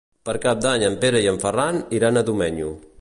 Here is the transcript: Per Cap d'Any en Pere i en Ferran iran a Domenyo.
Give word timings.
Per 0.27 0.33
Cap 0.45 0.63
d'Any 0.65 0.85
en 0.87 0.95
Pere 1.03 1.21
i 1.25 1.29
en 1.33 1.37
Ferran 1.45 1.83
iran 1.99 2.19
a 2.19 2.25
Domenyo. 2.31 2.73